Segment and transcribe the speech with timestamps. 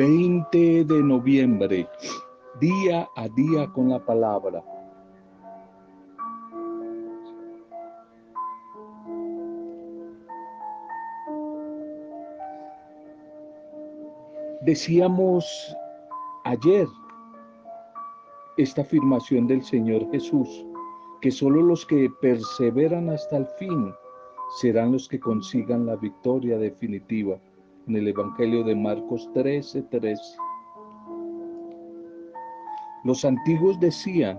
[0.00, 1.86] 20 de noviembre,
[2.58, 4.64] día a día con la palabra.
[14.62, 15.76] Decíamos
[16.44, 16.88] ayer
[18.56, 20.64] esta afirmación del Señor Jesús,
[21.20, 23.92] que solo los que perseveran hasta el fin
[24.62, 27.38] serán los que consigan la victoria definitiva.
[27.90, 30.22] En el Evangelio de Marcos 13, 13.
[33.02, 34.38] Los antiguos decían,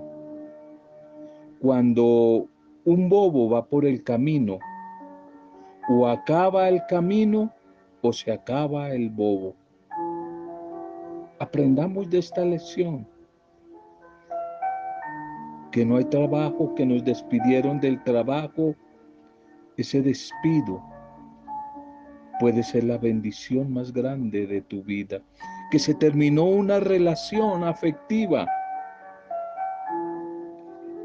[1.59, 2.47] cuando
[2.85, 4.57] un bobo va por el camino,
[5.89, 7.51] o acaba el camino
[8.01, 9.53] o se acaba el bobo.
[11.39, 13.05] Aprendamos de esta lección
[15.73, 18.75] que no hay trabajo, que nos despidieron del trabajo,
[19.75, 20.90] ese despido
[22.41, 25.21] puede ser la bendición más grande de tu vida,
[25.69, 28.47] que se terminó una relación afectiva.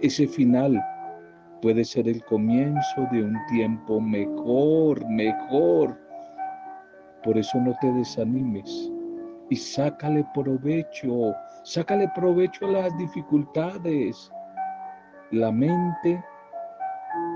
[0.00, 0.82] Ese final
[1.60, 6.00] puede ser el comienzo de un tiempo mejor, mejor.
[7.22, 8.90] Por eso no te desanimes
[9.50, 11.34] y sácale provecho,
[11.64, 14.32] sácale provecho a las dificultades.
[15.32, 16.24] La mente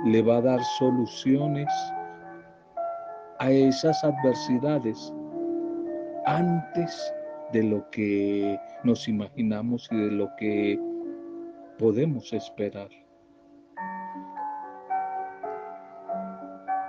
[0.06, 1.68] le va a dar soluciones
[3.40, 5.12] a esas adversidades
[6.26, 7.12] antes
[7.52, 10.78] de lo que nos imaginamos y de lo que
[11.78, 12.88] podemos esperar.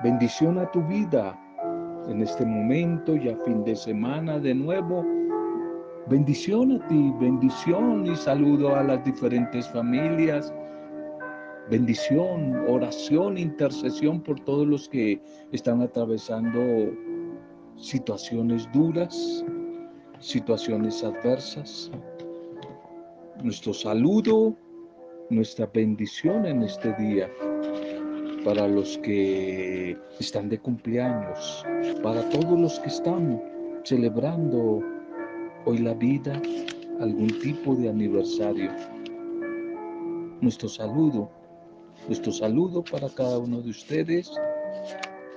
[0.03, 1.39] Bendición a tu vida,
[2.09, 5.05] en este momento, ya fin de semana de nuevo.
[6.07, 10.53] Bendición a ti, bendición y saludo a las diferentes familias.
[11.69, 16.59] Bendición, oración, intercesión por todos los que están atravesando
[17.77, 19.45] situaciones duras,
[20.19, 21.91] situaciones adversas.
[23.43, 24.55] Nuestro saludo,
[25.29, 27.29] nuestra bendición en este día
[28.43, 31.65] para los que están de cumpleaños,
[32.03, 33.41] para todos los que están
[33.83, 34.81] celebrando
[35.65, 36.41] hoy la vida,
[36.99, 38.71] algún tipo de aniversario.
[40.41, 41.29] Nuestro saludo,
[42.07, 44.31] nuestro saludo para cada uno de ustedes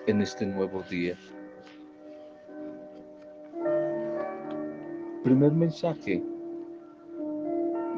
[0.06, 1.16] en este nuevo día.
[5.22, 6.22] Primer mensaje,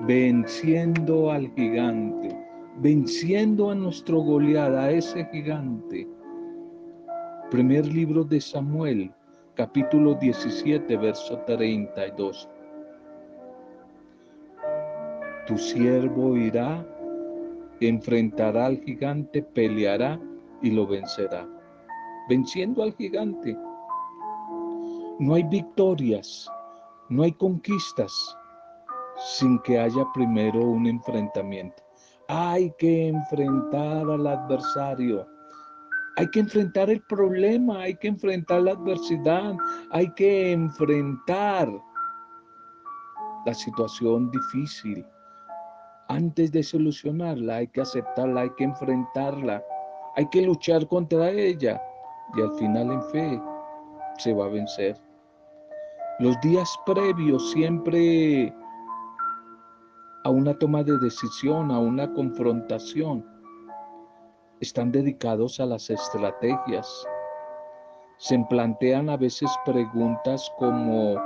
[0.06, 2.46] venciendo al gigante
[2.78, 6.06] venciendo a nuestro Goliat, a ese gigante.
[7.50, 9.10] Primer libro de Samuel,
[9.54, 12.48] capítulo 17, verso 32.
[15.46, 16.84] Tu siervo irá,
[17.80, 20.20] enfrentará al gigante, peleará
[20.62, 21.46] y lo vencerá.
[22.28, 23.56] Venciendo al gigante.
[25.18, 26.48] No hay victorias,
[27.08, 28.36] no hay conquistas
[29.18, 31.82] sin que haya primero un enfrentamiento.
[32.28, 35.26] Hay que enfrentar al adversario.
[36.16, 39.54] Hay que enfrentar el problema, hay que enfrentar la adversidad,
[39.90, 41.70] hay que enfrentar
[43.44, 45.04] la situación difícil.
[46.08, 49.64] Antes de solucionarla, hay que aceptarla, hay que enfrentarla,
[50.14, 51.82] hay que luchar contra ella
[52.36, 53.42] y al final en fe
[54.18, 54.96] se va a vencer.
[56.18, 58.54] Los días previos siempre
[60.24, 63.24] a una toma de decisión, a una confrontación.
[64.60, 67.06] Están dedicados a las estrategias.
[68.18, 71.16] Se plantean a veces preguntas como,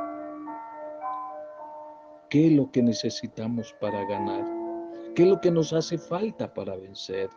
[2.28, 4.59] ¿qué es lo que necesitamos para ganar?
[5.20, 7.28] ¿Qué es lo que nos hace falta para vencer?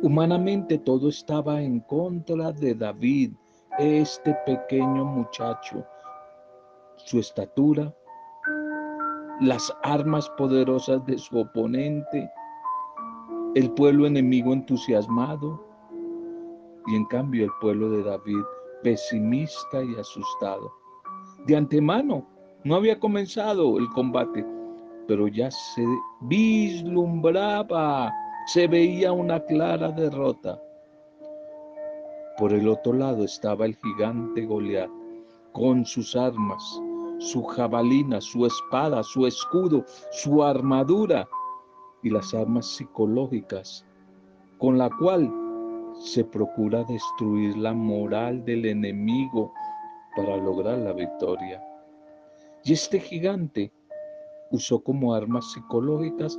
[0.00, 3.34] Humanamente todo estaba en contra de David,
[3.78, 5.84] este pequeño muchacho.
[6.96, 7.94] Su estatura,
[9.42, 12.30] las armas poderosas de su oponente,
[13.54, 15.62] el pueblo enemigo entusiasmado
[16.86, 18.44] y en cambio el pueblo de David
[18.82, 20.72] pesimista y asustado.
[21.44, 22.26] De antemano
[22.64, 24.42] no había comenzado el combate,
[25.08, 25.84] pero ya se
[26.20, 28.12] vislumbraba,
[28.46, 30.60] se veía una clara derrota.
[32.36, 34.90] Por el otro lado estaba el gigante Goliat
[35.52, 36.62] con sus armas,
[37.20, 39.82] su jabalina, su espada, su escudo,
[40.12, 41.26] su armadura
[42.02, 43.86] y las armas psicológicas
[44.58, 45.32] con la cual
[45.98, 49.54] se procura destruir la moral del enemigo
[50.14, 51.62] para lograr la victoria.
[52.62, 53.72] Y este gigante
[54.50, 56.38] usó como armas psicológicas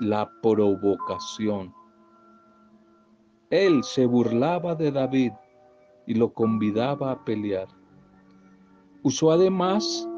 [0.00, 1.72] la provocación.
[3.50, 5.32] Él se burlaba de David
[6.06, 7.68] y lo convidaba a pelear.
[9.02, 10.08] Usó además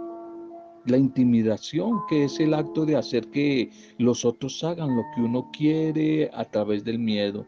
[0.86, 5.48] la intimidación, que es el acto de hacer que los otros hagan lo que uno
[5.52, 7.46] quiere a través del miedo.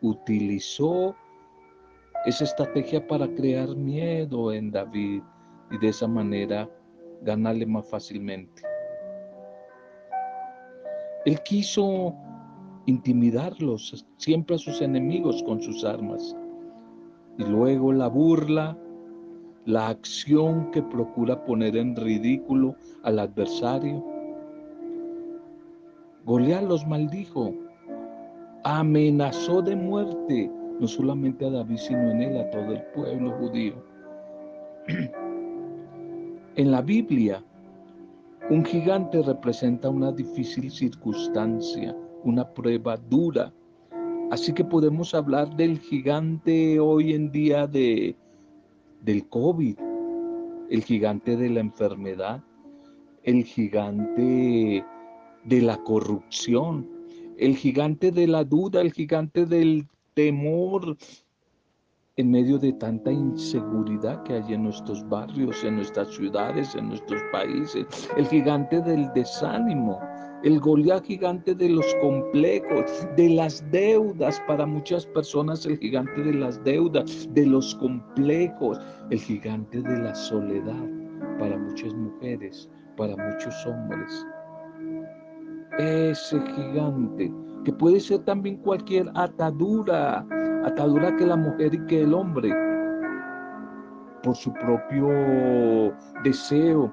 [0.00, 1.14] Utilizó
[2.24, 5.22] esa estrategia para crear miedo en David
[5.70, 6.68] y de esa manera
[7.22, 8.62] ganarle más fácilmente.
[11.26, 12.14] Él quiso
[12.86, 16.34] intimidarlos siempre a sus enemigos con sus armas.
[17.38, 18.76] Y luego la burla,
[19.66, 24.04] la acción que procura poner en ridículo al adversario.
[26.24, 27.54] Goliat los maldijo,
[28.64, 30.50] amenazó de muerte
[30.80, 33.74] no solamente a David, sino en él a todo el pueblo judío.
[36.56, 37.44] En la Biblia,
[38.50, 43.52] un gigante representa una difícil circunstancia, una prueba dura.
[44.32, 48.16] Así que podemos hablar del gigante hoy en día de,
[49.02, 49.76] del COVID,
[50.70, 52.42] el gigante de la enfermedad,
[53.22, 54.84] el gigante
[55.44, 56.88] de la corrupción,
[57.38, 60.96] el gigante de la duda, el gigante del temor,
[62.16, 67.22] en medio de tanta inseguridad que hay en nuestros barrios, en nuestras ciudades, en nuestros
[67.32, 67.86] países,
[68.16, 69.98] el gigante del desánimo,
[70.42, 76.34] el Goliat gigante de los complejos, de las deudas, para muchas personas el gigante de
[76.34, 78.78] las deudas, de los complejos,
[79.10, 80.88] el gigante de la soledad,
[81.38, 84.26] para muchas mujeres, para muchos hombres.
[85.78, 87.32] Ese gigante
[87.64, 90.26] que puede ser también cualquier atadura,
[90.64, 92.50] atadura que la mujer y que el hombre,
[94.22, 96.92] por su propio deseo,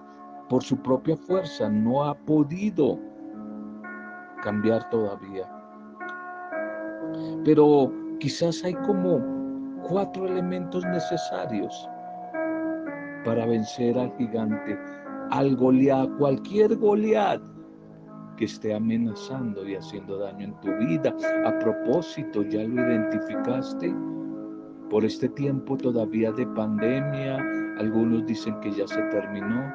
[0.50, 2.98] por su propia fuerza, no ha podido
[4.44, 5.50] cambiar todavía.
[7.44, 9.20] Pero quizás hay como
[9.88, 11.90] cuatro elementos necesarios
[13.26, 14.80] para vencer al gigante,
[15.32, 17.42] al Goliat, cualquier Goliat
[18.38, 21.14] que esté amenazando y haciendo daño en tu vida.
[21.46, 23.94] A propósito, ¿ya lo identificaste?
[24.90, 27.44] Por este tiempo todavía de pandemia,
[27.80, 29.74] algunos dicen que ya se terminó.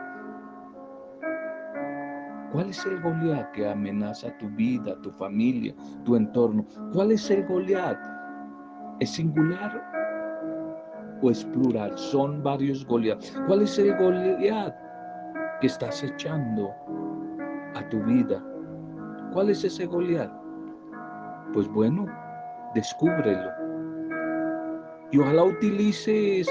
[2.53, 5.75] ¿Cuál es el Goliat que amenaza tu vida, tu familia,
[6.05, 6.67] tu entorno?
[6.93, 7.99] ¿Cuál es el Goliat?
[9.01, 9.83] ¿Es singular
[11.23, 11.97] o es plural?
[11.97, 13.23] Son varios Goliat.
[13.47, 14.75] ¿Cuál es el Goliat
[15.61, 16.71] que estás echando
[17.75, 18.43] a tu vida?
[19.33, 20.31] ¿Cuál es ese Goliat?
[21.55, 22.07] Pues bueno,
[22.75, 23.51] descúbrelo.
[25.11, 26.49] Y ojalá utilices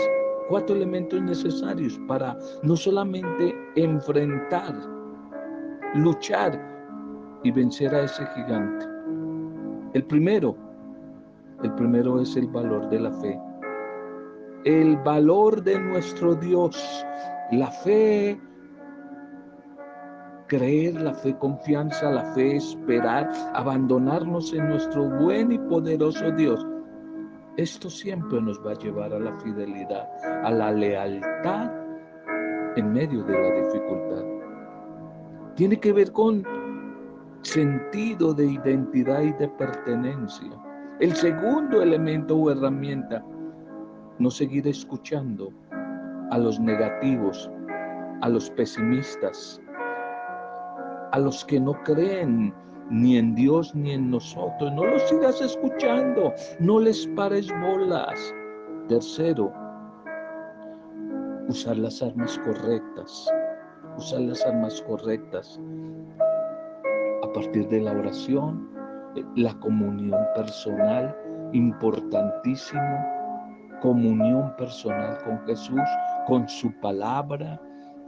[0.49, 4.75] cuatro elementos necesarios para no solamente enfrentar,
[5.95, 6.59] luchar
[7.43, 8.85] y vencer a ese gigante.
[9.93, 10.55] El primero,
[11.63, 13.39] el primero es el valor de la fe.
[14.63, 17.05] El valor de nuestro Dios.
[17.51, 18.39] La fe
[20.51, 26.67] creer, la fe confianza, la fe esperar, abandonarnos en nuestro buen y poderoso Dios.
[27.55, 30.09] Esto siempre nos va a llevar a la fidelidad,
[30.43, 31.71] a la lealtad
[32.75, 34.25] en medio de la dificultad.
[35.55, 36.43] Tiene que ver con
[37.43, 40.51] sentido de identidad y de pertenencia.
[40.99, 43.23] El segundo elemento o herramienta,
[44.19, 45.53] no seguir escuchando
[46.29, 47.49] a los negativos,
[48.19, 49.60] a los pesimistas,
[51.11, 52.53] a los que no creen
[52.89, 54.71] ni en Dios ni en nosotros.
[54.73, 58.33] No los sigas escuchando, no les pares bolas.
[58.87, 59.51] Tercero,
[61.47, 63.29] usar las armas correctas,
[63.97, 65.59] usar las armas correctas
[67.23, 68.69] a partir de la oración,
[69.35, 71.15] la comunión personal,
[71.53, 73.05] importantísimo,
[73.81, 75.81] comunión personal con Jesús,
[76.27, 77.59] con su palabra,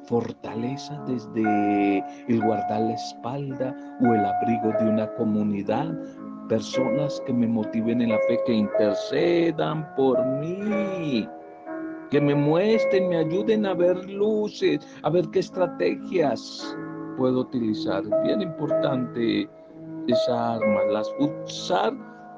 [0.06, 5.94] fortaleza desde el guardar la espalda o el abrigo de una comunidad,
[6.50, 11.28] personas que me motiven en la fe, que intercedan por mí,
[12.12, 16.78] que me muestren, me ayuden a ver luces, a ver qué estrategias
[17.18, 18.04] puedo utilizar.
[18.24, 19.50] Bien importante
[20.08, 21.94] esa arma, las usar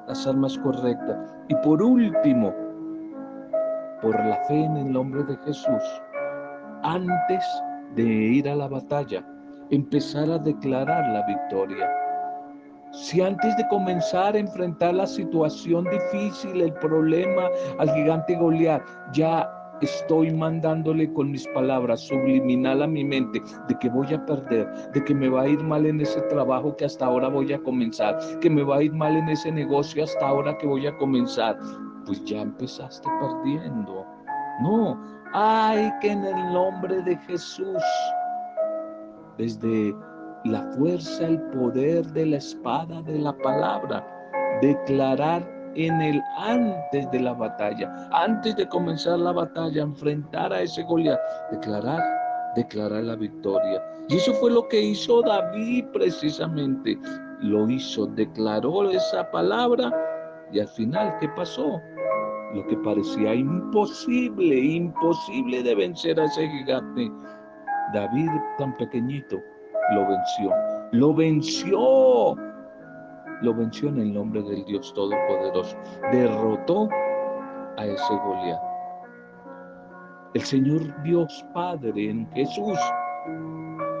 [0.06, 1.34] las armas correctas.
[1.48, 2.54] Y por último,
[4.02, 5.82] por la fe en el nombre de Jesús,
[6.82, 7.44] antes
[7.94, 9.24] de ir a la batalla,
[9.70, 11.90] empezar a declarar la victoria.
[12.92, 19.50] Si antes de comenzar a enfrentar la situación difícil, el problema al gigante Goliat, ya
[19.82, 25.04] estoy mandándole con mis palabras subliminal a mi mente de que voy a perder, de
[25.04, 28.18] que me va a ir mal en ese trabajo que hasta ahora voy a comenzar,
[28.40, 31.58] que me va a ir mal en ese negocio hasta ahora que voy a comenzar,
[32.06, 34.06] pues ya empezaste perdiendo
[34.60, 34.98] No,
[35.34, 37.82] hay que en el nombre de Jesús,
[39.36, 39.94] desde
[40.44, 44.06] la fuerza, el poder de la espada, de la palabra,
[44.62, 50.82] declarar en el antes de la batalla, antes de comenzar la batalla, enfrentar a ese
[50.84, 51.20] Goliat,
[51.50, 52.02] declarar,
[52.54, 53.82] declarar la victoria.
[54.08, 56.98] Y eso fue lo que hizo David precisamente.
[57.40, 59.92] Lo hizo, declaró esa palabra
[60.52, 61.80] y al final, ¿qué pasó?
[62.54, 67.10] Lo que parecía imposible, imposible de vencer a ese gigante.
[67.92, 69.36] David tan pequeñito
[69.92, 70.50] lo venció.
[70.92, 72.36] Lo venció
[73.42, 75.76] lo venció en el nombre del Dios Todopoderoso.
[76.10, 76.88] Derrotó
[77.76, 78.60] a ese Goliat.
[80.34, 82.78] El Señor Dios Padre en Jesús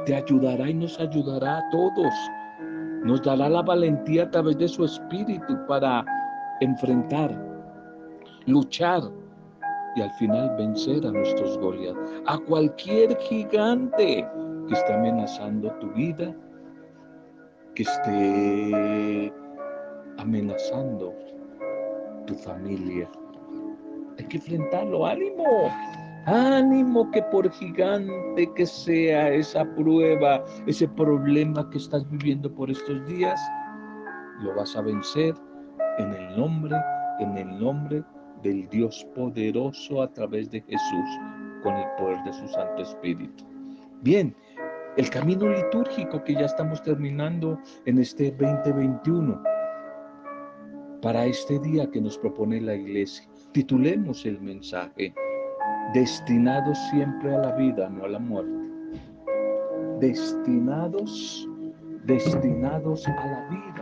[0.04, 2.14] te ayudará y nos ayudará a todos.
[3.04, 6.04] Nos dará la valentía a través de su espíritu para
[6.60, 7.30] enfrentar,
[8.46, 9.02] luchar
[9.96, 14.26] y al final vencer a nuestros Goliat, a cualquier gigante
[14.68, 16.34] que está amenazando tu vida,
[17.74, 19.32] que esté
[20.18, 21.14] amenazando
[22.26, 23.08] tu familia.
[24.18, 25.06] Hay que enfrentarlo.
[25.06, 25.70] Ánimo,
[26.26, 33.06] ánimo que por gigante que sea esa prueba, ese problema que estás viviendo por estos
[33.06, 33.40] días,
[34.40, 35.34] lo vas a vencer
[35.98, 36.76] en el nombre,
[37.20, 38.04] en el nombre
[38.52, 41.08] Dios poderoso a través de Jesús,
[41.62, 43.44] con el poder de su Santo Espíritu.
[44.02, 44.34] Bien,
[44.96, 49.42] el camino litúrgico que ya estamos terminando en este 2021
[51.02, 53.28] para este día que nos propone la iglesia.
[53.52, 55.14] Titulemos el mensaje,
[55.92, 58.50] destinados siempre a la vida, no a la muerte.
[60.00, 61.48] Destinados,
[62.04, 63.75] destinados a la vida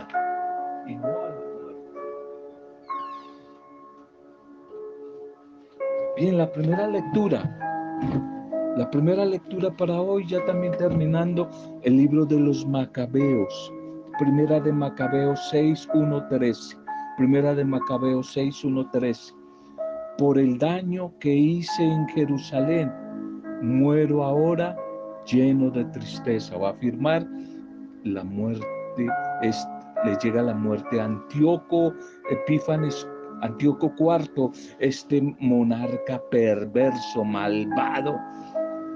[6.17, 7.43] Bien, la primera lectura
[8.75, 11.49] la primera lectura para hoy, ya también terminando,
[11.83, 13.73] el libro de los Macabeos.
[14.19, 16.77] Primera de Macabeos 6, 1, 13.
[17.15, 19.33] Primera de Macabeos 6, 1, 13.
[20.17, 22.91] Por el daño que hice en Jerusalén,
[23.61, 24.75] muero ahora
[25.25, 26.57] lleno de tristeza.
[26.57, 27.25] Va a afirmar
[28.03, 28.67] la muerte,
[29.41, 29.65] es,
[30.03, 31.93] le llega la muerte a Antíoco
[32.29, 33.07] Epífanes
[33.45, 38.15] Antíoco IV, este monarca perverso, malvado,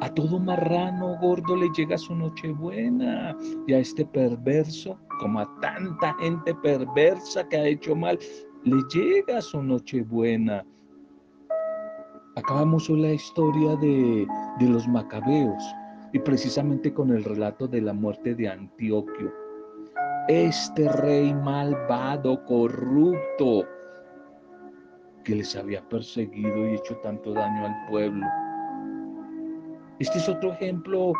[0.01, 3.35] a todo marrano gordo le llega su nochebuena
[3.67, 8.17] y a este perverso, como a tanta gente perversa que ha hecho mal,
[8.63, 10.65] le llega su nochebuena.
[12.37, 14.25] Acabamos la historia de,
[14.59, 15.63] de los macabeos
[16.13, 19.33] y precisamente con el relato de la muerte de Antioquio.
[20.29, 23.65] Este rey malvado, corrupto,
[25.29, 28.25] que les había perseguido y hecho tanto daño al pueblo
[29.99, 31.11] este es otro ejemplo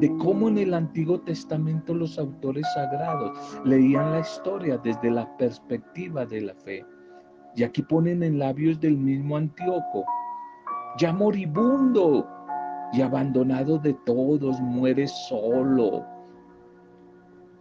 [0.00, 6.24] de cómo en el Antiguo Testamento los autores sagrados leían la historia desde la perspectiva
[6.24, 6.82] de la fe.
[7.54, 10.06] Y aquí ponen en labios del mismo Antíoco,
[10.96, 12.26] ya moribundo
[12.94, 16.02] y abandonado de todos, muere solo.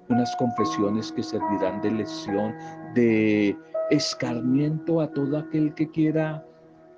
[0.07, 2.55] Unas confesiones que servirán de lesión,
[2.95, 3.57] de
[3.91, 6.43] escarmiento a todo aquel que quiera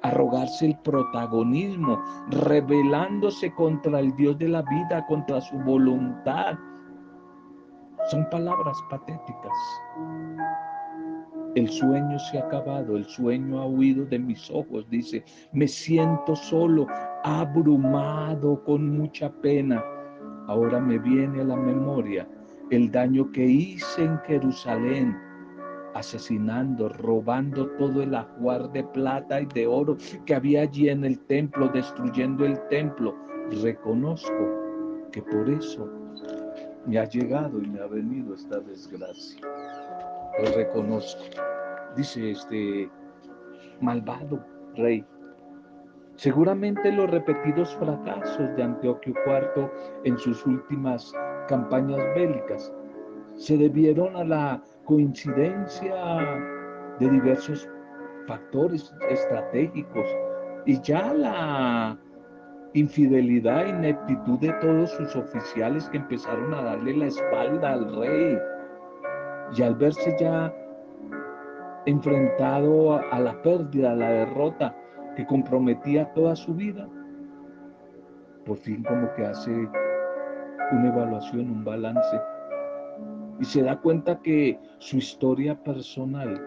[0.04, 6.56] arrogarse el protagonismo, rebelándose contra el Dios de la vida, contra su voluntad.
[8.10, 9.54] Son palabras patéticas.
[11.56, 15.24] El sueño se ha acabado, el sueño ha huido de mis ojos, dice,
[15.54, 16.88] me siento solo,
[17.24, 19.84] abrumado, con mucha pena.
[20.48, 22.28] Ahora me viene a la memoria
[22.72, 25.16] el daño que hice en Jerusalén
[25.94, 31.20] asesinando, robando todo el ajuar de plata y de oro que había allí en el
[31.20, 33.16] templo, destruyendo el templo.
[33.62, 34.64] Reconozco
[35.12, 35.90] que por eso
[36.86, 39.42] me ha llegado y me ha venido esta desgracia.
[40.40, 41.24] Lo reconozco.
[41.96, 42.90] Dice este
[43.80, 44.44] malvado
[44.76, 45.06] rey.
[46.16, 49.70] Seguramente los repetidos fracasos de Antioquio IV
[50.04, 51.12] en sus últimas
[51.48, 52.74] campañas bélicas
[53.36, 55.96] se debieron a la coincidencia
[57.00, 57.70] de diversos
[58.28, 60.08] factores estratégicos.
[60.66, 61.98] Y ya la
[62.74, 68.38] infidelidad ineptitud de todos sus oficiales que empezaron a darle la espalda al rey
[69.56, 70.54] y al verse ya
[71.86, 74.76] enfrentado a la pérdida, a la derrota
[75.16, 76.88] que comprometía toda su vida,
[78.46, 79.52] por fin como que hace
[80.72, 82.20] una evaluación, un balance
[83.44, 86.42] y se da cuenta que su historia personal,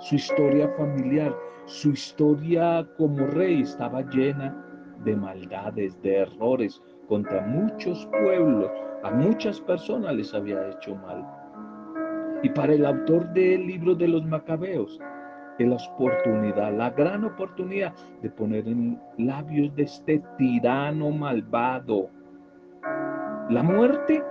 [0.00, 4.52] su historia familiar, Su historia como rey estaba llena
[5.04, 8.70] de maldades, de errores contra muchos pueblos.
[9.04, 11.24] A muchas personas les había hecho mal.
[12.42, 15.00] Y para el autor del libro de los macabeos,
[15.58, 22.10] es la oportunidad, la gran oportunidad de poner en labios de este tirano malvado
[23.52, 24.22] la muerte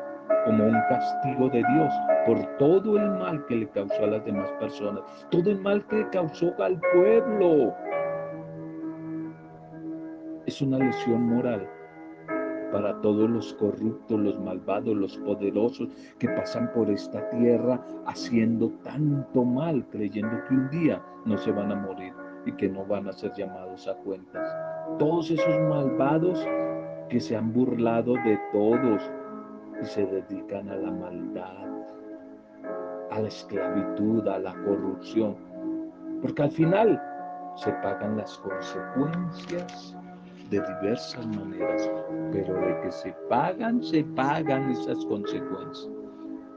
[0.46, 1.94] como un castigo de Dios
[2.26, 5.98] por todo el mal que le causó a las demás personas, todo el mal que
[5.98, 7.74] le causó al pueblo.
[10.46, 11.68] Es una lesión moral
[12.72, 19.44] para todos los corruptos, los malvados, los poderosos que pasan por esta tierra haciendo tanto
[19.44, 22.14] mal, creyendo que un día no se van a morir
[22.46, 24.48] y que no van a ser llamados a cuentas.
[24.98, 26.46] Todos esos malvados
[27.10, 29.12] que se han burlado de todos
[29.82, 31.68] y se dedican a la maldad,
[33.12, 35.36] a la esclavitud, a la corrupción,
[36.22, 37.02] porque al final
[37.56, 39.98] se pagan las consecuencias
[40.50, 41.90] de diversas maneras,
[42.32, 45.90] pero de que se pagan, se pagan esas consecuencias.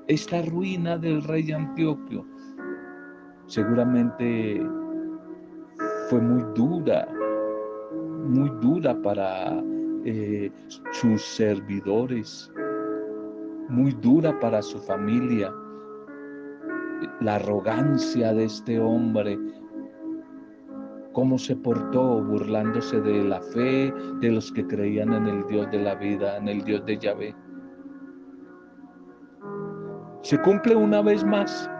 [0.08, 2.26] Esta ruina del rey Antioquio
[3.46, 4.60] seguramente
[6.10, 7.08] fue muy dura,
[8.24, 9.62] muy dura para
[10.04, 10.50] eh,
[10.92, 12.52] sus servidores,
[13.68, 15.52] muy dura para su familia.
[17.20, 19.38] La arrogancia de este hombre,
[21.12, 25.82] cómo se portó burlándose de la fe de los que creían en el Dios de
[25.82, 27.34] la vida, en el Dios de Yahvé.
[30.22, 31.70] Se cumple una vez más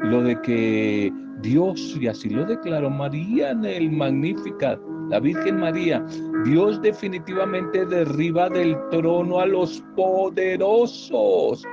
[0.00, 6.04] lo de que Dios, y así lo declaró María en el Magnificat, la Virgen María,
[6.44, 11.64] Dios definitivamente derriba del trono a los poderosos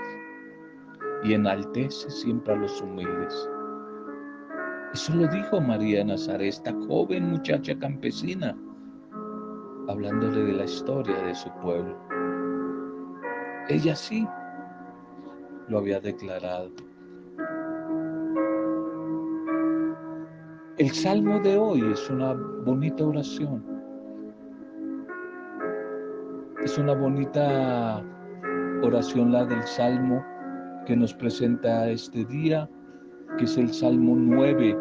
[1.24, 3.50] y enaltece siempre a los humildes.
[4.94, 8.58] Eso lo dijo María Nazaret, esta joven muchacha campesina,
[9.90, 11.98] hablándole de la historia de su pueblo.
[13.68, 14.26] Ella sí
[15.68, 16.85] lo había declarado.
[20.78, 23.64] El salmo de hoy es una bonita oración.
[26.66, 28.04] Es una bonita
[28.84, 30.22] oración la del salmo
[30.86, 32.70] que nos presenta este día,
[33.38, 34.78] que es el salmo 9.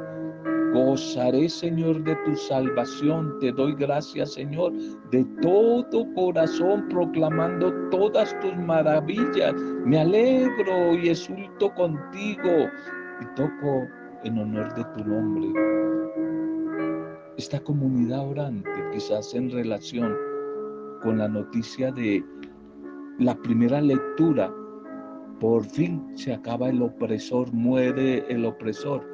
[0.72, 3.38] Gozaré, Señor, de tu salvación.
[3.38, 4.72] Te doy gracias, Señor,
[5.12, 9.54] de todo corazón, proclamando todas tus maravillas.
[9.84, 12.68] Me alegro y exulto contigo
[13.20, 13.86] y toco
[14.24, 15.48] en honor de tu nombre.
[17.36, 20.14] Esta comunidad orante, quizás en relación
[21.02, 22.24] con la noticia de
[23.18, 24.52] la primera lectura,
[25.40, 29.06] por fin se acaba el opresor, muere el opresor.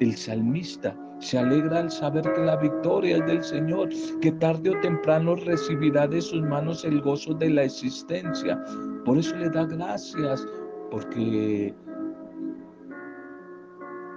[0.00, 3.88] El salmista se alegra al saber que la victoria es del Señor,
[4.20, 8.62] que tarde o temprano recibirá de sus manos el gozo de la existencia.
[9.04, 10.46] Por eso le da gracias,
[10.90, 11.74] porque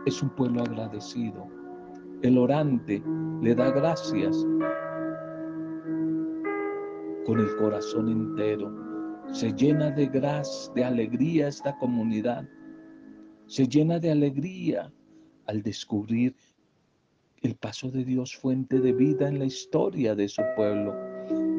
[0.06, 1.48] es un pueblo agradecido.
[2.22, 3.04] El orante
[3.42, 4.46] le da gracias
[7.26, 8.72] con el corazón entero.
[9.32, 12.48] Se llena de gracia, de alegría esta comunidad.
[13.46, 14.92] Se llena de alegría
[15.46, 16.36] al descubrir
[17.42, 20.94] el paso de Dios fuente de vida en la historia de su pueblo.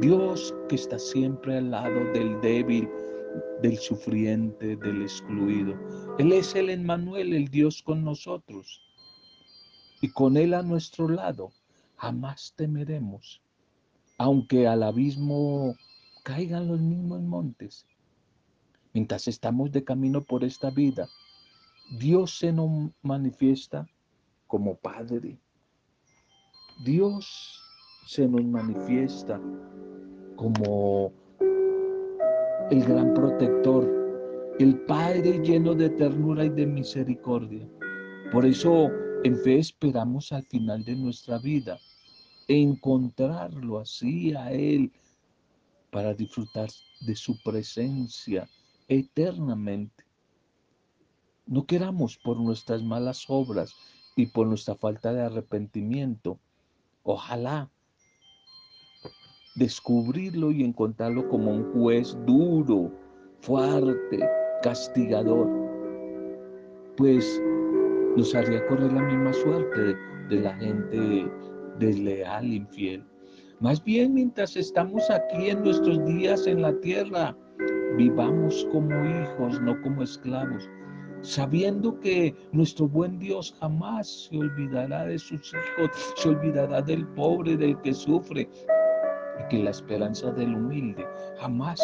[0.00, 2.88] Dios que está siempre al lado del débil,
[3.62, 5.78] del sufriente, del excluido.
[6.18, 8.82] Él es el Emmanuel, el Dios con nosotros.
[10.00, 11.52] Y con Él a nuestro lado,
[11.96, 13.40] jamás temeremos,
[14.18, 15.76] aunque al abismo
[16.24, 17.86] caigan los mismos montes.
[18.92, 21.08] Mientras estamos de camino por esta vida,
[21.98, 23.86] Dios se nos manifiesta
[24.46, 25.38] como Padre.
[26.84, 27.62] Dios
[28.06, 29.40] se nos manifiesta
[30.36, 31.12] como
[32.72, 33.86] el gran protector,
[34.58, 37.68] el Padre lleno de ternura y de misericordia.
[38.32, 38.88] Por eso
[39.24, 41.78] en fe esperamos al final de nuestra vida
[42.48, 44.90] encontrarlo así a Él
[45.90, 46.70] para disfrutar
[47.02, 48.48] de su presencia
[48.88, 50.06] eternamente.
[51.44, 53.74] No queramos por nuestras malas obras
[54.16, 56.38] y por nuestra falta de arrepentimiento.
[57.02, 57.70] Ojalá
[59.54, 62.90] descubrirlo y encontrarlo como un juez duro,
[63.40, 64.20] fuerte,
[64.62, 65.48] castigador,
[66.96, 67.42] pues
[68.16, 69.96] nos haría correr la misma suerte
[70.28, 71.30] de, la gente
[71.78, 73.04] desleal, infiel.
[73.60, 77.36] Más bien mientras estamos aquí en nuestros días en la tierra,
[77.96, 80.68] vivamos como hijos, no como esclavos.
[81.24, 87.56] sabiendo que nuestro buen Dios jamás se olvidará de sus hijos, se olvidará del pobre,
[87.56, 88.48] del que sufre,
[89.48, 91.06] que la esperanza del humilde
[91.38, 91.80] jamás,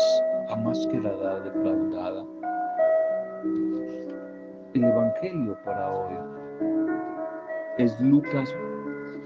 [0.48, 2.24] jamás quedará defraudada.
[4.74, 6.14] El Evangelio para hoy
[7.78, 8.54] es Lucas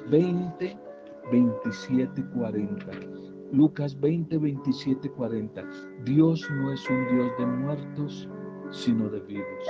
[0.09, 0.79] 20,
[1.31, 2.87] 27, 40.
[3.53, 5.65] Lucas 20, 27, 40.
[6.05, 8.29] Dios no es un Dios de muertos,
[8.71, 9.69] sino de vivos.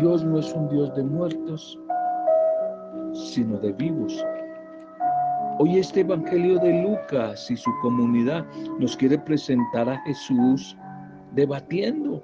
[0.00, 1.78] Dios no es un Dios de muertos,
[3.12, 4.24] sino de vivos.
[5.58, 8.44] Hoy este Evangelio de Lucas y su comunidad
[8.78, 10.76] nos quiere presentar a Jesús
[11.32, 12.22] debatiendo,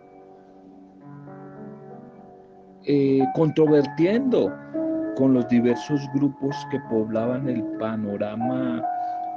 [2.84, 4.52] eh, controvertiendo
[5.16, 8.84] con los diversos grupos que poblaban el panorama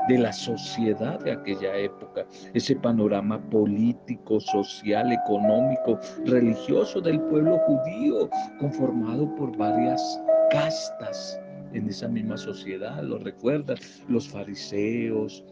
[0.10, 8.30] de la sociedad de aquella época, ese panorama político, social, económico, religioso del pueblo judío,
[8.60, 11.40] conformado por varias castas
[11.76, 15.44] en esa misma sociedad, lo recuerdan, los fariseos,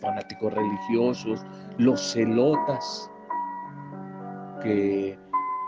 [0.00, 1.44] fanáticos religiosos,
[1.78, 3.10] los celotas,
[4.62, 5.18] que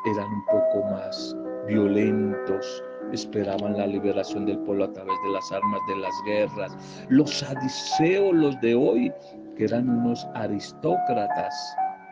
[0.06, 5.80] eran un poco más violentos, esperaban la liberación del pueblo a través de las armas
[5.88, 7.06] de las guerras.
[7.08, 9.12] Los sadiceos, los de hoy,
[9.56, 11.54] que eran unos aristócratas,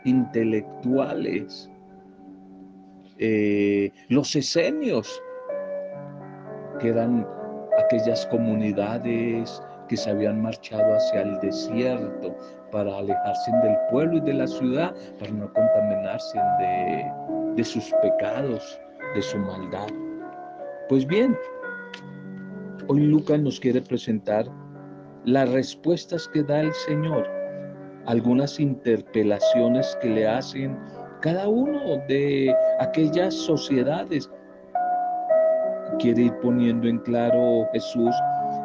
[0.05, 1.71] intelectuales.
[3.19, 5.23] Eh, los esenios,
[6.81, 7.27] que eran
[7.79, 12.37] aquellas comunidades que se habían marchado hacia el desierto
[12.71, 17.13] para alejarse del pueblo y de la ciudad, para no contaminarse de,
[17.57, 18.81] de sus pecados,
[19.15, 19.89] de su maldad.
[20.89, 21.37] Pues bien,
[22.89, 24.47] hoy Lucas nos quiere presentar
[25.25, 27.29] las respuestas que da el Señor,
[28.07, 30.79] algunas interpelaciones que le hacen
[31.21, 34.31] cada uno de aquellas sociedades.
[36.01, 38.15] Quiere ir poniendo en claro Jesús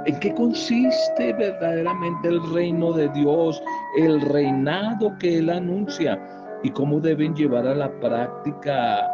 [0.05, 3.61] en qué consiste verdaderamente el reino de Dios,
[3.97, 6.19] el reinado que Él anuncia
[6.63, 9.11] y cómo deben llevar a la práctica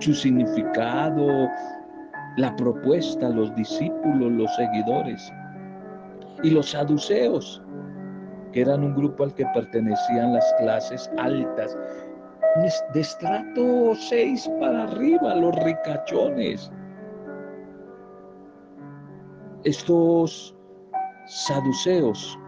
[0.00, 1.48] su significado,
[2.36, 5.32] la propuesta, los discípulos, los seguidores.
[6.42, 7.62] Y los saduceos,
[8.52, 11.76] que eran un grupo al que pertenecían las clases altas,
[12.94, 16.70] de estrato 6 para arriba, los ricachones.
[19.68, 20.56] Estos
[21.26, 22.38] saduceos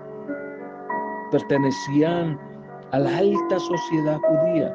[1.30, 2.40] pertenecían
[2.92, 4.74] a la alta sociedad judía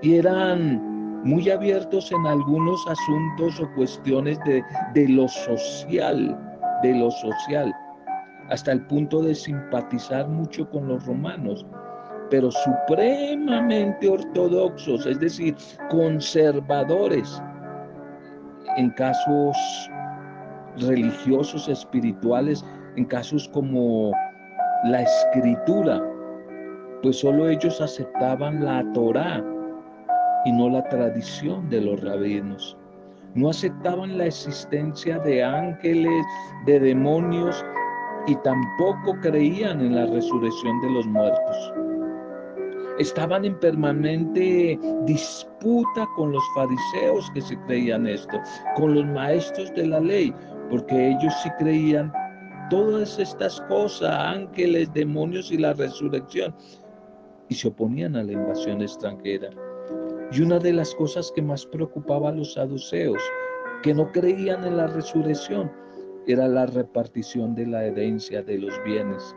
[0.00, 4.62] y eran muy abiertos en algunos asuntos o cuestiones de,
[4.94, 6.38] de lo social,
[6.84, 7.74] de lo social,
[8.48, 11.66] hasta el punto de simpatizar mucho con los romanos,
[12.30, 15.56] pero supremamente ortodoxos, es decir,
[15.90, 17.42] conservadores
[18.76, 19.56] en casos
[20.78, 22.64] religiosos, espirituales,
[22.96, 24.12] en casos como
[24.84, 26.02] la escritura,
[27.02, 29.44] pues solo ellos aceptaban la Torá
[30.44, 32.76] y no la tradición de los rabinos.
[33.34, 36.26] No aceptaban la existencia de ángeles,
[36.66, 37.64] de demonios
[38.26, 41.72] y tampoco creían en la resurrección de los muertos.
[42.98, 48.38] Estaban en permanente disputa con los fariseos que se creían esto,
[48.76, 50.34] con los maestros de la ley,
[50.70, 52.12] porque ellos sí creían
[52.70, 56.54] todas estas cosas, ángeles, demonios y la resurrección,
[57.48, 59.50] y se oponían a la invasión extranjera.
[60.32, 63.20] Y una de las cosas que más preocupaba a los saduceos,
[63.82, 65.70] que no creían en la resurrección,
[66.28, 69.34] era la repartición de la herencia de los bienes.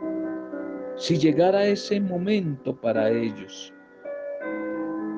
[0.96, 3.74] Si llegara ese momento para ellos,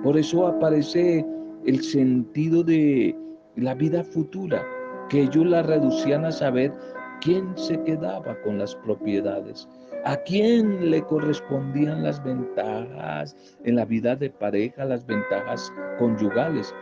[0.02, 1.26] por eso aparece
[1.66, 3.14] el sentido de
[3.56, 4.64] la vida futura,
[5.08, 6.72] que ellos la reducían a saber
[7.20, 9.68] quién se quedaba con las propiedades.
[10.04, 16.72] ¿A quién le correspondían las ventajas en la vida de pareja, las ventajas conyugales?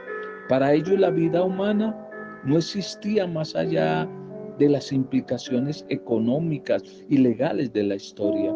[0.49, 1.97] Para ellos la vida humana
[2.45, 4.07] no existía más allá
[4.59, 8.55] de las implicaciones económicas y legales de la historia.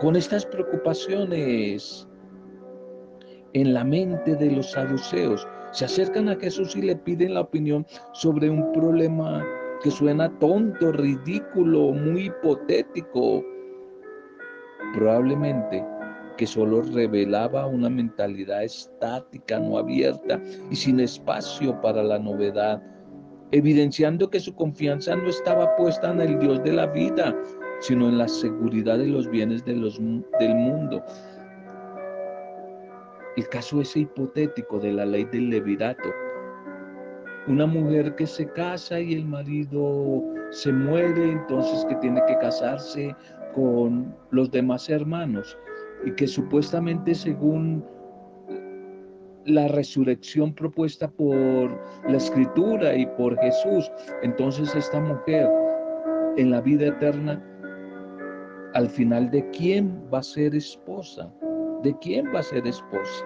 [0.00, 2.06] Con estas preocupaciones
[3.54, 7.86] en la mente de los saduceos, se acercan a Jesús y le piden la opinión
[8.12, 9.44] sobre un problema
[9.82, 13.44] que suena tonto, ridículo, muy hipotético,
[14.94, 15.84] probablemente
[16.36, 22.82] que solo revelaba una mentalidad estática, no abierta y sin espacio para la novedad,
[23.50, 27.36] evidenciando que su confianza no estaba puesta en el Dios de la vida,
[27.80, 29.80] sino en la seguridad de los bienes del
[30.54, 31.04] mundo.
[33.38, 36.08] El caso ese hipotético de la ley del levirato.
[37.46, 43.14] Una mujer que se casa y el marido se muere, entonces que tiene que casarse
[43.54, 45.56] con los demás hermanos
[46.04, 47.84] y que supuestamente según
[49.44, 53.90] la resurrección propuesta por la escritura y por Jesús,
[54.22, 55.48] entonces esta mujer
[56.36, 57.40] en la vida eterna,
[58.74, 61.32] al final de quién va a ser esposa,
[61.82, 63.24] de quién va a ser esposa.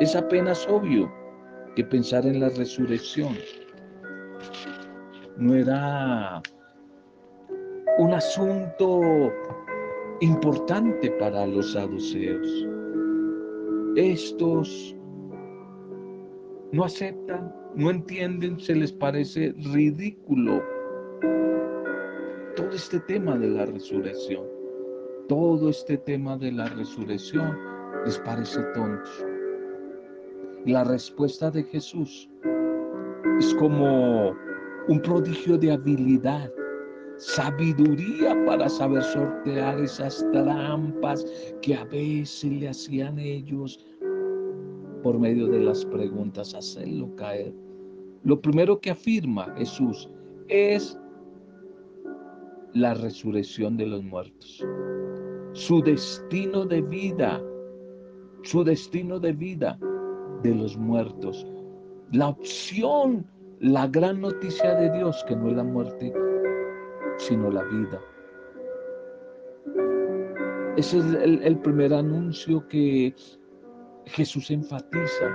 [0.00, 1.12] Es apenas obvio
[1.76, 3.36] que pensar en la resurrección
[5.38, 6.42] no era
[7.98, 9.32] un asunto
[10.20, 12.66] importante para los saduceos.
[13.96, 14.96] Estos
[16.72, 20.62] no aceptan, no entienden, se les parece ridículo
[22.56, 24.57] todo este tema de la resurrección.
[25.28, 27.54] Todo este tema de la resurrección
[28.06, 29.10] les parece tonto.
[30.64, 32.30] La respuesta de Jesús
[33.38, 34.34] es como
[34.88, 36.50] un prodigio de habilidad,
[37.18, 41.26] sabiduría para saber sortear esas trampas
[41.60, 43.84] que a veces le hacían ellos
[45.02, 47.52] por medio de las preguntas, hacerlo caer.
[48.24, 50.08] Lo primero que afirma Jesús
[50.48, 50.98] es
[52.72, 54.64] la resurrección de los muertos.
[55.58, 57.42] Su destino de vida,
[58.44, 59.76] su destino de vida
[60.44, 61.44] de los muertos.
[62.12, 63.26] La opción,
[63.58, 66.14] la gran noticia de Dios, que no es la muerte,
[67.16, 68.00] sino la vida.
[70.76, 73.12] Ese es el, el primer anuncio que
[74.06, 75.26] Jesús enfatiza.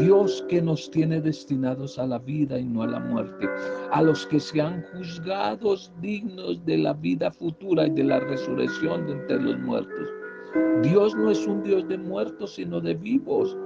[0.00, 3.48] Dios que nos tiene destinados a la vida y no a la muerte,
[3.90, 9.12] a los que sean juzgados dignos de la vida futura y de la resurrección de
[9.12, 10.08] entre los muertos.
[10.82, 13.56] Dios no es un Dios de muertos, sino de vivos.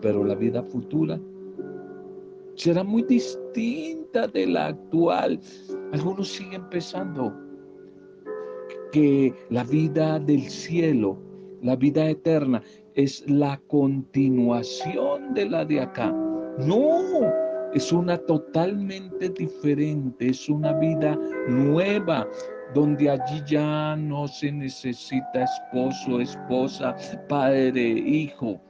[0.00, 1.20] Pero la vida futura
[2.54, 5.38] será muy distinta de la actual.
[5.92, 7.32] Algunos siguen pensando
[8.90, 11.18] que la vida del cielo,
[11.60, 12.62] la vida eterna,
[12.94, 16.12] es la continuación de la de acá.
[16.58, 17.32] No,
[17.74, 22.28] es una totalmente diferente, es una vida nueva,
[22.74, 26.94] donde allí ya no se necesita esposo, esposa,
[27.28, 28.60] padre, hijo.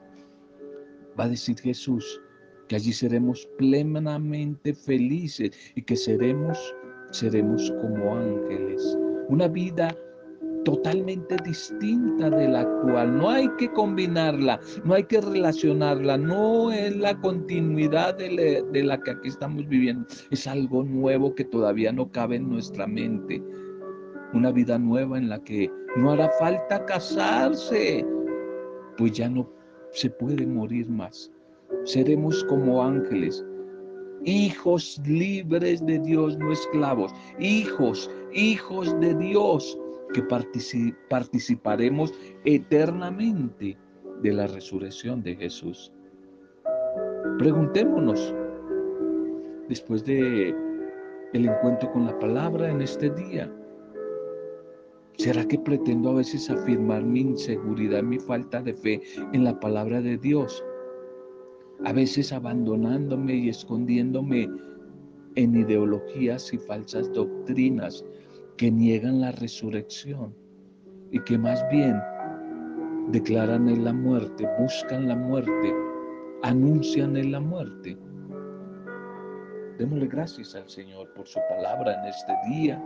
[1.18, 2.20] Va a decir Jesús
[2.68, 6.74] que allí seremos plenamente felices y que seremos,
[7.10, 8.96] seremos como ángeles.
[9.28, 9.94] Una vida
[10.64, 13.16] totalmente distinta de la actual.
[13.16, 19.00] No hay que combinarla, no hay que relacionarla, no es la continuidad de de la,
[19.00, 20.06] que aquí estamos viviendo.
[20.30, 23.42] Es algo nuevo que todavía no cabe en nuestra mente
[24.34, 28.04] una vida nueva en la que no hará falta casarse,
[28.96, 29.48] pues ya no
[29.92, 31.30] se puede morir más.
[31.84, 33.44] Seremos como ángeles,
[34.24, 39.78] hijos libres de Dios, no esclavos, hijos, hijos de Dios,
[40.12, 40.22] que
[41.08, 43.76] participaremos eternamente
[44.22, 45.92] de la resurrección de Jesús.
[47.38, 48.34] Preguntémonos,
[49.68, 50.54] después de
[51.32, 53.50] el encuentro con la palabra en este día,
[55.18, 59.00] ¿Será que pretendo a veces afirmar mi inseguridad, mi falta de fe
[59.32, 60.64] en la palabra de Dios?
[61.84, 64.48] A veces abandonándome y escondiéndome
[65.36, 68.04] en ideologías y falsas doctrinas
[68.56, 70.34] que niegan la resurrección
[71.10, 72.00] y que más bien
[73.08, 75.74] declaran en la muerte, buscan la muerte,
[76.42, 77.96] anuncian en la muerte.
[79.78, 82.82] Démosle gracias al Señor por su palabra en este día.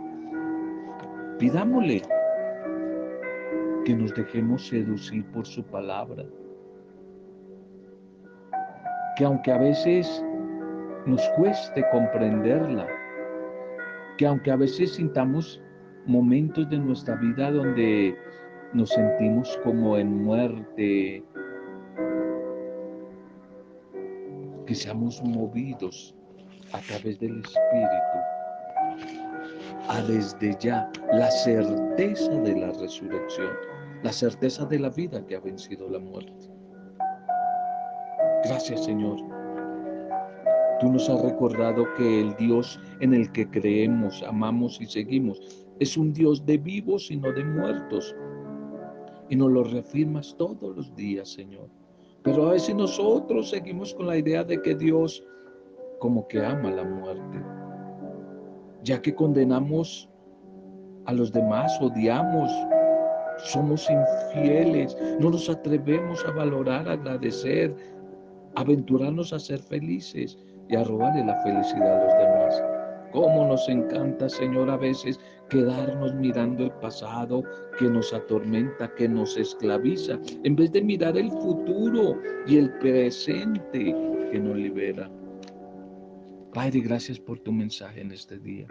[1.37, 2.01] Pidámosle
[3.85, 6.25] que nos dejemos seducir por su palabra.
[9.15, 10.23] Que aunque a veces
[11.05, 12.87] nos cueste comprenderla,
[14.17, 15.61] que aunque a veces sintamos
[16.05, 18.15] momentos de nuestra vida donde
[18.73, 21.23] nos sentimos como en muerte,
[24.65, 26.15] que seamos movidos
[26.73, 28.17] a través del Espíritu
[29.89, 33.51] a desde ya la certeza de la resurrección
[34.03, 36.31] la certeza de la vida que ha vencido la muerte.
[38.45, 39.36] Gracias Señor.
[40.79, 45.97] Tú nos has recordado que el Dios en el que creemos, amamos y seguimos es
[45.97, 48.15] un Dios de vivos y no de muertos.
[49.29, 51.69] Y nos lo reafirmas todos los días, Señor.
[52.23, 55.23] Pero a veces nosotros seguimos con la idea de que Dios
[55.99, 57.43] como que ama la muerte,
[58.83, 60.09] ya que condenamos
[61.05, 62.51] a los demás, odiamos
[63.39, 67.75] somos infieles, no nos atrevemos a valorar, agradecer,
[68.55, 70.37] aventurarnos a ser felices
[70.69, 72.63] y a robarle la felicidad a los demás.
[73.11, 77.43] Cómo nos encanta, Señor, a veces quedarnos mirando el pasado
[77.79, 83.95] que nos atormenta, que nos esclaviza, en vez de mirar el futuro y el presente
[84.31, 85.09] que nos libera.
[86.53, 88.67] Padre, gracias por tu mensaje en este día.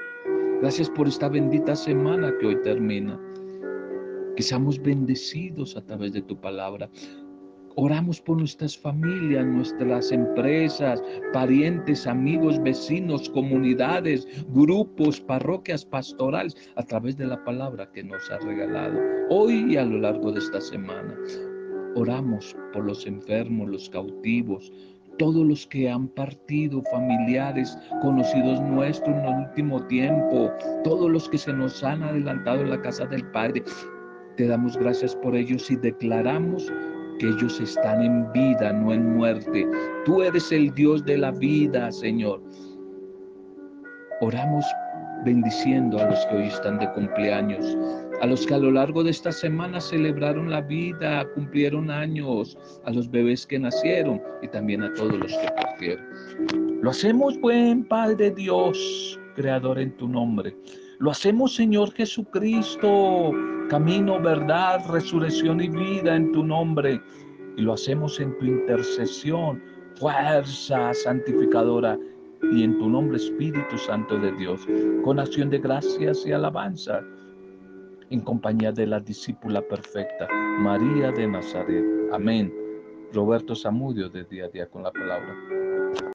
[0.60, 3.20] Gracias por esta bendita semana que hoy termina.
[4.36, 6.90] Que seamos bendecidos a través de tu palabra.
[7.78, 11.02] Oramos por nuestras familias, nuestras empresas,
[11.34, 18.38] parientes, amigos, vecinos, comunidades, grupos, parroquias, pastorales, a través de la palabra que nos ha
[18.38, 21.14] regalado hoy y a lo largo de esta semana.
[21.96, 24.72] Oramos por los enfermos, los cautivos,
[25.18, 30.50] todos los que han partido, familiares, conocidos nuestros en el último tiempo,
[30.82, 33.62] todos los que se nos han adelantado en la casa del Padre.
[34.38, 36.72] Te damos gracias por ellos y declaramos
[37.18, 39.66] que ellos están en vida, no en muerte.
[40.04, 42.42] Tú eres el Dios de la vida, Señor.
[44.20, 44.64] Oramos
[45.24, 47.76] bendiciendo a los que hoy están de cumpleaños,
[48.20, 52.90] a los que a lo largo de esta semana celebraron la vida, cumplieron años, a
[52.90, 56.06] los bebés que nacieron y también a todos los que partieron.
[56.82, 60.56] Lo hacemos, buen Padre Dios, Creador en tu nombre.
[60.98, 63.30] Lo hacemos, Señor Jesucristo,
[63.68, 67.00] camino, verdad, resurrección y vida en tu nombre.
[67.56, 69.62] Y lo hacemos en tu intercesión,
[69.96, 71.98] fuerza santificadora
[72.52, 74.66] y en tu nombre Espíritu Santo de Dios,
[75.04, 77.02] con acción de gracias y alabanza,
[78.08, 80.28] en compañía de la discípula perfecta,
[80.60, 81.84] María de Nazaret.
[82.12, 82.52] Amén.
[83.12, 85.34] Roberto Zamudio de día a día con la palabra.